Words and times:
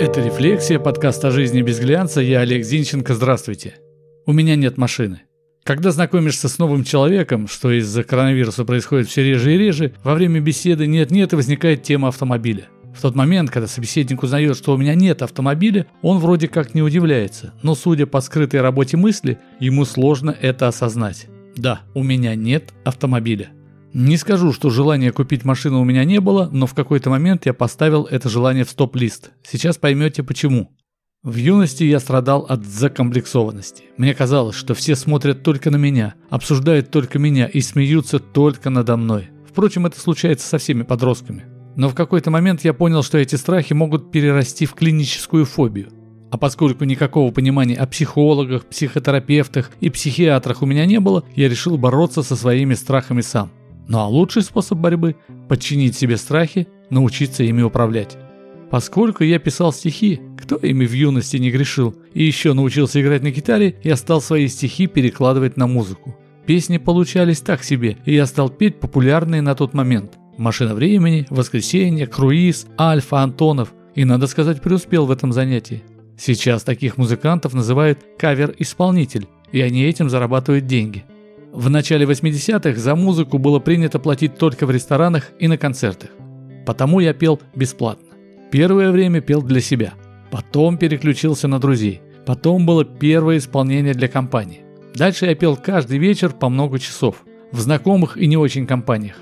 Это 0.00 0.22
«Рефлексия», 0.22 0.78
подкаст 0.78 1.22
о 1.26 1.30
жизни 1.30 1.60
без 1.60 1.78
глянца. 1.78 2.22
Я 2.22 2.40
Олег 2.40 2.64
Зинченко. 2.64 3.12
Здравствуйте. 3.12 3.74
У 4.24 4.32
меня 4.32 4.56
нет 4.56 4.78
машины. 4.78 5.24
Когда 5.62 5.90
знакомишься 5.90 6.48
с 6.48 6.56
новым 6.56 6.84
человеком, 6.84 7.46
что 7.46 7.70
из-за 7.70 8.02
коронавируса 8.02 8.64
происходит 8.64 9.08
все 9.08 9.22
реже 9.22 9.54
и 9.54 9.58
реже, 9.58 9.92
во 10.02 10.14
время 10.14 10.40
беседы 10.40 10.86
нет-нет 10.86 11.34
и 11.34 11.36
возникает 11.36 11.82
тема 11.82 12.08
автомобиля. 12.08 12.68
В 12.96 13.02
тот 13.02 13.14
момент, 13.14 13.50
когда 13.50 13.66
собеседник 13.68 14.22
узнает, 14.22 14.56
что 14.56 14.72
у 14.72 14.78
меня 14.78 14.94
нет 14.94 15.20
автомобиля, 15.20 15.86
он 16.00 16.16
вроде 16.16 16.48
как 16.48 16.74
не 16.74 16.80
удивляется, 16.80 17.52
но 17.62 17.74
судя 17.74 18.06
по 18.06 18.22
скрытой 18.22 18.62
работе 18.62 18.96
мысли, 18.96 19.38
ему 19.58 19.84
сложно 19.84 20.34
это 20.40 20.66
осознать. 20.66 21.26
Да, 21.56 21.82
у 21.92 22.02
меня 22.02 22.34
нет 22.34 22.72
автомобиля. 22.84 23.50
Не 23.92 24.16
скажу, 24.16 24.52
что 24.52 24.70
желания 24.70 25.10
купить 25.10 25.44
машину 25.44 25.80
у 25.80 25.84
меня 25.84 26.04
не 26.04 26.20
было, 26.20 26.48
но 26.52 26.66
в 26.66 26.74
какой-то 26.74 27.10
момент 27.10 27.46
я 27.46 27.52
поставил 27.52 28.04
это 28.04 28.28
желание 28.28 28.64
в 28.64 28.70
стоп-лист. 28.70 29.32
Сейчас 29.42 29.78
поймете 29.78 30.22
почему. 30.22 30.70
В 31.24 31.34
юности 31.36 31.84
я 31.84 31.98
страдал 31.98 32.46
от 32.48 32.64
закомплексованности. 32.64 33.84
Мне 33.96 34.14
казалось, 34.14 34.54
что 34.54 34.74
все 34.74 34.94
смотрят 34.94 35.42
только 35.42 35.70
на 35.70 35.76
меня, 35.76 36.14
обсуждают 36.30 36.90
только 36.90 37.18
меня 37.18 37.46
и 37.46 37.60
смеются 37.60 38.20
только 38.20 38.70
надо 38.70 38.96
мной. 38.96 39.28
Впрочем, 39.46 39.86
это 39.86 40.00
случается 40.00 40.46
со 40.46 40.58
всеми 40.58 40.82
подростками. 40.82 41.44
Но 41.76 41.88
в 41.88 41.94
какой-то 41.94 42.30
момент 42.30 42.64
я 42.64 42.72
понял, 42.72 43.02
что 43.02 43.18
эти 43.18 43.34
страхи 43.34 43.72
могут 43.72 44.12
перерасти 44.12 44.66
в 44.66 44.74
клиническую 44.74 45.44
фобию. 45.44 45.88
А 46.30 46.38
поскольку 46.38 46.84
никакого 46.84 47.32
понимания 47.32 47.74
о 47.74 47.86
психологах, 47.86 48.66
психотерапевтах 48.66 49.72
и 49.80 49.90
психиатрах 49.90 50.62
у 50.62 50.66
меня 50.66 50.86
не 50.86 51.00
было, 51.00 51.24
я 51.34 51.48
решил 51.48 51.76
бороться 51.76 52.22
со 52.22 52.36
своими 52.36 52.74
страхами 52.74 53.20
сам. 53.20 53.50
Ну 53.90 53.98
а 53.98 54.06
лучший 54.06 54.42
способ 54.42 54.78
борьбы– 54.78 55.16
подчинить 55.48 55.96
себе 55.96 56.16
страхи, 56.16 56.68
научиться 56.90 57.42
ими 57.42 57.62
управлять. 57.62 58.16
Поскольку 58.70 59.24
я 59.24 59.40
писал 59.40 59.72
стихи, 59.72 60.20
кто 60.38 60.54
ими 60.54 60.86
в 60.86 60.92
юности 60.92 61.38
не 61.38 61.50
грешил, 61.50 61.96
и 62.14 62.22
еще 62.22 62.52
научился 62.52 63.02
играть 63.02 63.24
на 63.24 63.32
гитаре, 63.32 63.80
я 63.82 63.96
стал 63.96 64.20
свои 64.20 64.46
стихи 64.46 64.86
перекладывать 64.86 65.56
на 65.56 65.66
музыку. 65.66 66.16
Песни 66.46 66.78
получались 66.78 67.40
так 67.40 67.64
себе, 67.64 67.96
и 68.04 68.14
я 68.14 68.26
стал 68.26 68.48
петь 68.48 68.78
популярные 68.78 69.42
на 69.42 69.56
тот 69.56 69.74
момент. 69.74 70.12
«Машина 70.38 70.76
времени», 70.76 71.26
«Воскресенье», 71.28 72.06
«Круиз», 72.06 72.68
«Альфа», 72.78 73.22
«Антонов». 73.22 73.74
И, 73.96 74.04
надо 74.04 74.28
сказать, 74.28 74.62
преуспел 74.62 75.06
в 75.06 75.10
этом 75.10 75.32
занятии. 75.32 75.82
Сейчас 76.16 76.62
таких 76.62 76.96
музыкантов 76.96 77.54
называют 77.54 77.98
кавер-исполнитель, 78.20 79.26
и 79.50 79.60
они 79.60 79.82
этим 79.82 80.08
зарабатывают 80.08 80.68
деньги. 80.68 81.02
В 81.52 81.68
начале 81.68 82.06
80-х 82.06 82.78
за 82.78 82.94
музыку 82.94 83.38
было 83.38 83.58
принято 83.58 83.98
платить 83.98 84.36
только 84.38 84.66
в 84.66 84.70
ресторанах 84.70 85.30
и 85.40 85.48
на 85.48 85.58
концертах. 85.58 86.10
Потому 86.64 87.00
я 87.00 87.12
пел 87.12 87.40
бесплатно. 87.56 88.06
Первое 88.52 88.92
время 88.92 89.20
пел 89.20 89.42
для 89.42 89.60
себя. 89.60 89.94
Потом 90.30 90.78
переключился 90.78 91.48
на 91.48 91.58
друзей. 91.58 92.02
Потом 92.24 92.66
было 92.66 92.84
первое 92.84 93.38
исполнение 93.38 93.94
для 93.94 94.06
компании. 94.06 94.60
Дальше 94.94 95.26
я 95.26 95.34
пел 95.34 95.56
каждый 95.56 95.98
вечер 95.98 96.30
по 96.30 96.48
много 96.48 96.78
часов. 96.78 97.24
В 97.50 97.58
знакомых 97.58 98.16
и 98.16 98.28
не 98.28 98.36
очень 98.36 98.66
компаниях. 98.66 99.16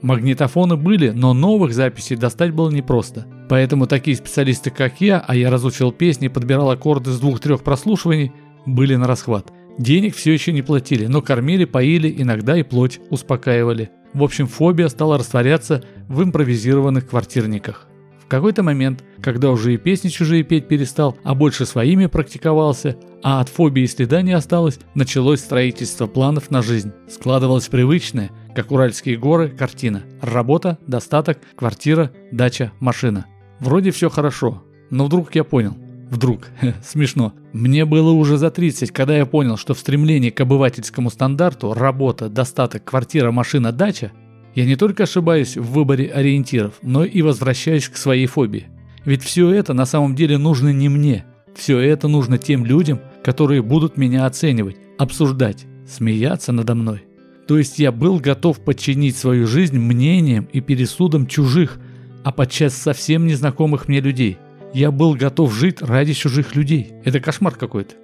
Магнитофоны 0.00 0.76
были, 0.76 1.10
но 1.10 1.34
новых 1.34 1.74
записей 1.74 2.16
достать 2.16 2.54
было 2.54 2.70
непросто. 2.70 3.26
Поэтому 3.50 3.86
такие 3.86 4.16
специалисты, 4.16 4.70
как 4.70 5.02
я, 5.02 5.22
а 5.26 5.36
я 5.36 5.50
разучил 5.50 5.92
песни 5.92 6.26
и 6.26 6.30
подбирал 6.30 6.70
аккорды 6.70 7.10
с 7.10 7.20
двух-трех 7.20 7.62
прослушиваний, 7.62 8.32
были 8.64 8.96
на 8.96 9.06
расхват– 9.06 9.52
Денег 9.78 10.14
все 10.14 10.32
еще 10.32 10.52
не 10.52 10.62
платили, 10.62 11.06
но 11.06 11.20
кормили, 11.20 11.64
поили, 11.64 12.14
иногда 12.16 12.56
и 12.56 12.62
плоть 12.62 13.00
успокаивали. 13.10 13.90
В 14.12 14.22
общем, 14.22 14.46
фобия 14.46 14.88
стала 14.88 15.18
растворяться 15.18 15.82
в 16.08 16.22
импровизированных 16.22 17.08
квартирниках. 17.08 17.88
В 18.20 18.26
какой-то 18.26 18.62
момент, 18.62 19.04
когда 19.20 19.50
уже 19.50 19.74
и 19.74 19.76
песни 19.76 20.08
чужие 20.08 20.44
петь 20.44 20.68
перестал, 20.68 21.16
а 21.24 21.34
больше 21.34 21.66
своими 21.66 22.06
практиковался, 22.06 22.96
а 23.22 23.40
от 23.40 23.48
фобии 23.48 23.84
следа 23.86 24.22
не 24.22 24.32
осталось, 24.32 24.78
началось 24.94 25.40
строительство 25.40 26.06
планов 26.06 26.50
на 26.50 26.62
жизнь. 26.62 26.92
Складывалась 27.08 27.68
привычная, 27.68 28.30
как 28.54 28.70
Уральские 28.70 29.18
горы, 29.18 29.48
картина. 29.48 30.04
Работа, 30.22 30.78
достаток, 30.86 31.38
квартира, 31.56 32.12
дача, 32.32 32.72
машина. 32.80 33.26
Вроде 33.60 33.90
все 33.90 34.08
хорошо, 34.08 34.62
но 34.90 35.06
вдруг 35.06 35.34
я 35.34 35.44
понял, 35.44 35.76
Вдруг. 36.10 36.48
Смешно. 36.84 37.32
Мне 37.52 37.84
было 37.84 38.10
уже 38.10 38.36
за 38.36 38.50
30, 38.50 38.90
когда 38.90 39.16
я 39.16 39.26
понял, 39.26 39.56
что 39.56 39.74
в 39.74 39.78
стремлении 39.78 40.30
к 40.30 40.40
обывательскому 40.40 41.10
стандарту 41.10 41.72
работа, 41.72 42.28
достаток, 42.28 42.84
квартира, 42.84 43.30
машина, 43.30 43.72
дача 43.72 44.12
я 44.54 44.64
не 44.64 44.76
только 44.76 45.02
ошибаюсь 45.02 45.56
в 45.56 45.72
выборе 45.72 46.06
ориентиров, 46.06 46.74
но 46.82 47.04
и 47.04 47.22
возвращаюсь 47.22 47.88
к 47.88 47.96
своей 47.96 48.26
фобии. 48.26 48.68
Ведь 49.04 49.22
все 49.22 49.50
это 49.50 49.74
на 49.74 49.84
самом 49.84 50.14
деле 50.14 50.38
нужно 50.38 50.72
не 50.72 50.88
мне. 50.88 51.24
Все 51.54 51.78
это 51.78 52.08
нужно 52.08 52.38
тем 52.38 52.64
людям, 52.64 53.00
которые 53.22 53.62
будут 53.62 53.96
меня 53.96 54.26
оценивать, 54.26 54.76
обсуждать, 54.98 55.66
смеяться 55.86 56.52
надо 56.52 56.74
мной. 56.74 57.04
То 57.46 57.58
есть 57.58 57.78
я 57.78 57.92
был 57.92 58.20
готов 58.20 58.60
подчинить 58.60 59.16
свою 59.16 59.46
жизнь 59.46 59.78
мнениям 59.78 60.48
и 60.52 60.60
пересудам 60.60 61.26
чужих, 61.26 61.78
а 62.22 62.32
подчас 62.32 62.74
совсем 62.74 63.26
незнакомых 63.26 63.88
мне 63.88 64.00
людей. 64.00 64.38
Я 64.74 64.90
был 64.90 65.14
готов 65.14 65.54
жить 65.54 65.80
ради 65.80 66.14
чужих 66.14 66.56
людей. 66.56 66.94
Это 67.04 67.20
кошмар 67.20 67.54
какой-то. 67.54 67.94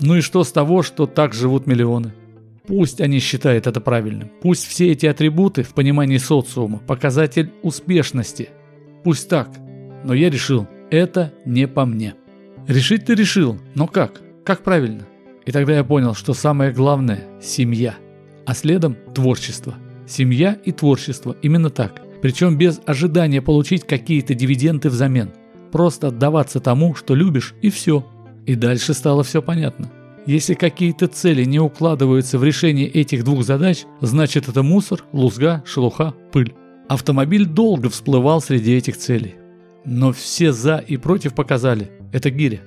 Ну 0.00 0.14
и 0.14 0.20
что 0.20 0.44
с 0.44 0.52
того, 0.52 0.84
что 0.84 1.06
так 1.06 1.34
живут 1.34 1.66
миллионы? 1.66 2.14
Пусть 2.68 3.00
они 3.00 3.18
считают 3.18 3.66
это 3.66 3.80
правильным. 3.80 4.30
Пусть 4.40 4.64
все 4.64 4.92
эти 4.92 5.06
атрибуты 5.06 5.64
в 5.64 5.74
понимании 5.74 6.18
социума– 6.18 6.78
показатель 6.86 7.50
успешности. 7.64 8.50
Пусть 9.02 9.28
так. 9.28 9.48
Но 10.04 10.14
я 10.14 10.30
решил, 10.30 10.68
это 10.88 11.34
не 11.44 11.66
по 11.66 11.84
мне. 11.84 12.14
Решить 12.68 13.06
ты 13.06 13.16
решил, 13.16 13.58
но 13.74 13.88
как? 13.88 14.20
Как 14.44 14.62
правильно? 14.62 15.08
И 15.46 15.50
тогда 15.50 15.74
я 15.74 15.82
понял, 15.82 16.14
что 16.14 16.32
самое 16.32 16.70
главное– 16.70 17.24
семья. 17.42 17.96
А 18.46 18.54
следом– 18.54 18.96
творчество. 19.16 19.74
Семья 20.06 20.56
и 20.64 20.70
творчество. 20.70 21.36
Именно 21.42 21.70
так. 21.70 22.00
Причем 22.22 22.56
без 22.56 22.80
ожидания 22.86 23.42
получить 23.42 23.84
какие-то 23.84 24.34
дивиденды 24.34 24.90
взамен. 24.90 25.32
Просто 25.72 26.08
отдаваться 26.08 26.60
тому, 26.60 26.94
что 26.94 27.14
любишь, 27.14 27.54
и 27.62 27.70
все. 27.70 28.04
И 28.46 28.54
дальше 28.54 28.94
стало 28.94 29.22
все 29.22 29.42
понятно. 29.42 29.90
Если 30.26 30.54
какие-то 30.54 31.06
цели 31.06 31.44
не 31.44 31.58
укладываются 31.58 32.38
в 32.38 32.44
решение 32.44 32.86
этих 32.86 33.24
двух 33.24 33.42
задач, 33.42 33.84
значит 34.00 34.48
это 34.48 34.62
мусор, 34.62 35.02
лузга, 35.12 35.62
шелуха, 35.64 36.14
пыль. 36.32 36.54
Автомобиль 36.88 37.46
долго 37.46 37.88
всплывал 37.88 38.40
среди 38.40 38.74
этих 38.74 38.96
целей. 38.96 39.36
Но 39.84 40.12
все 40.12 40.52
за 40.52 40.76
и 40.76 40.96
против 40.96 41.34
показали– 41.34 41.90
это 42.12 42.30
гиря. 42.30 42.60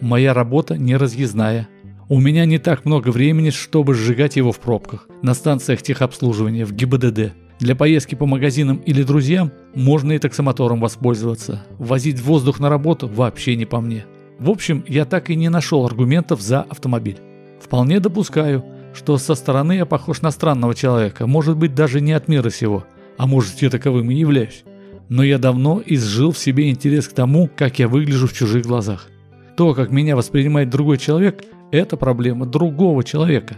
Моя 0.00 0.34
работа 0.34 0.76
не 0.76 0.96
разъездная. 0.96 1.68
У 2.08 2.18
меня 2.18 2.44
не 2.44 2.58
так 2.58 2.84
много 2.84 3.10
времени, 3.10 3.50
чтобы 3.50 3.94
сжигать 3.94 4.36
его 4.36 4.50
в 4.50 4.58
пробках, 4.58 5.06
на 5.22 5.34
станциях 5.34 5.82
техобслуживания, 5.82 6.66
в 6.66 6.72
ГИБДД. 6.72 7.32
Для 7.62 7.76
поездки 7.76 8.16
по 8.16 8.26
магазинам 8.26 8.78
или 8.78 9.04
друзьям 9.04 9.52
можно 9.72 10.10
и 10.10 10.18
таксомотором 10.18 10.80
воспользоваться. 10.80 11.64
Возить 11.78 12.20
воздух 12.20 12.58
на 12.58 12.68
работу 12.68 13.06
вообще 13.06 13.54
не 13.54 13.66
по 13.66 13.80
мне. 13.80 14.04
В 14.40 14.50
общем, 14.50 14.84
я 14.88 15.04
так 15.04 15.30
и 15.30 15.36
не 15.36 15.48
нашел 15.48 15.86
аргументов 15.86 16.40
за 16.40 16.62
автомобиль. 16.62 17.18
Вполне 17.60 18.00
допускаю, 18.00 18.64
что 18.94 19.16
со 19.16 19.36
стороны 19.36 19.74
я 19.74 19.86
похож 19.86 20.22
на 20.22 20.32
странного 20.32 20.74
человека, 20.74 21.28
может 21.28 21.56
быть 21.56 21.72
даже 21.72 22.00
не 22.00 22.10
от 22.10 22.26
мира 22.26 22.50
сего, 22.50 22.84
а 23.16 23.28
может 23.28 23.62
я 23.62 23.70
таковым 23.70 24.10
и 24.10 24.16
являюсь. 24.16 24.64
Но 25.08 25.22
я 25.22 25.38
давно 25.38 25.80
изжил 25.86 26.32
в 26.32 26.38
себе 26.38 26.68
интерес 26.68 27.06
к 27.06 27.12
тому, 27.12 27.48
как 27.54 27.78
я 27.78 27.86
выгляжу 27.86 28.26
в 28.26 28.32
чужих 28.32 28.66
глазах. 28.66 29.08
То, 29.56 29.72
как 29.72 29.92
меня 29.92 30.16
воспринимает 30.16 30.68
другой 30.68 30.98
человек, 30.98 31.44
это 31.70 31.96
проблема 31.96 32.44
другого 32.44 33.04
человека. 33.04 33.54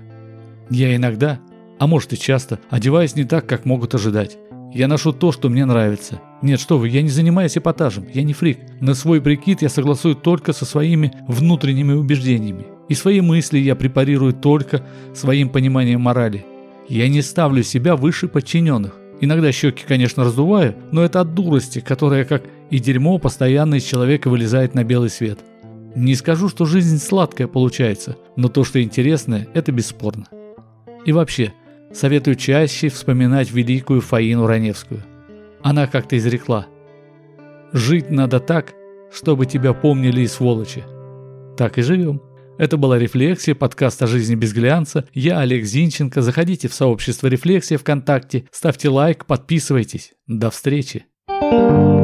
Я 0.68 0.94
иногда 0.94 1.40
а 1.78 1.86
может 1.86 2.12
и 2.12 2.18
часто, 2.18 2.60
одеваясь 2.70 3.16
не 3.16 3.24
так, 3.24 3.46
как 3.46 3.64
могут 3.64 3.94
ожидать. 3.94 4.38
Я 4.74 4.88
ношу 4.88 5.12
то, 5.12 5.30
что 5.30 5.48
мне 5.48 5.64
нравится. 5.64 6.20
Нет, 6.42 6.58
что 6.58 6.78
вы, 6.78 6.88
я 6.88 7.00
не 7.02 7.08
занимаюсь 7.08 7.56
эпатажем, 7.56 8.06
я 8.12 8.24
не 8.24 8.32
фрик. 8.32 8.58
На 8.80 8.94
свой 8.94 9.20
прикид 9.20 9.62
я 9.62 9.68
согласую 9.68 10.16
только 10.16 10.52
со 10.52 10.64
своими 10.64 11.12
внутренними 11.28 11.92
убеждениями. 11.92 12.66
И 12.88 12.94
свои 12.94 13.20
мысли 13.20 13.58
я 13.58 13.76
препарирую 13.76 14.32
только 14.32 14.84
своим 15.14 15.48
пониманием 15.48 16.00
морали. 16.00 16.44
Я 16.88 17.08
не 17.08 17.22
ставлю 17.22 17.62
себя 17.62 17.94
выше 17.94 18.26
подчиненных. 18.26 18.94
Иногда 19.20 19.52
щеки, 19.52 19.84
конечно, 19.86 20.24
раздуваю, 20.24 20.74
но 20.90 21.04
это 21.04 21.20
от 21.20 21.34
дурости, 21.34 21.78
которая, 21.78 22.24
как 22.24 22.42
и 22.70 22.78
дерьмо, 22.80 23.18
постоянно 23.18 23.76
из 23.76 23.84
человека 23.84 24.28
вылезает 24.28 24.74
на 24.74 24.82
белый 24.82 25.08
свет. 25.08 25.38
Не 25.94 26.16
скажу, 26.16 26.48
что 26.48 26.64
жизнь 26.64 26.98
сладкая 26.98 27.46
получается, 27.46 28.16
но 28.34 28.48
то, 28.48 28.64
что 28.64 28.82
интересное, 28.82 29.46
это 29.54 29.70
бесспорно. 29.70 30.26
И 31.06 31.12
вообще, 31.12 31.52
Советую 31.94 32.34
чаще 32.34 32.88
вспоминать 32.88 33.52
великую 33.52 34.00
Фаину 34.00 34.48
Раневскую. 34.48 35.00
Она 35.62 35.86
как-то 35.86 36.18
изрекла. 36.18 36.66
«Жить 37.72 38.10
надо 38.10 38.40
так, 38.40 38.74
чтобы 39.12 39.46
тебя 39.46 39.72
помнили 39.72 40.22
и 40.22 40.26
сволочи». 40.26 40.82
Так 41.56 41.78
и 41.78 41.82
живем. 41.82 42.20
Это 42.58 42.76
была 42.76 42.98
«Рефлексия», 42.98 43.54
подкаст 43.54 44.02
о 44.02 44.08
жизни 44.08 44.34
без 44.34 44.52
глянца. 44.52 45.06
Я 45.14 45.38
Олег 45.38 45.64
Зинченко. 45.64 46.20
Заходите 46.20 46.66
в 46.66 46.74
сообщество 46.74 47.28
«Рефлексия» 47.28 47.78
ВКонтакте, 47.78 48.44
ставьте 48.50 48.88
лайк, 48.88 49.24
подписывайтесь. 49.24 50.14
До 50.26 50.50
встречи. 50.50 51.06
thank 51.28 51.98
you 51.98 52.03